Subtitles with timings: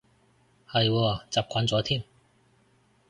[0.67, 2.03] 係喎，習慣咗添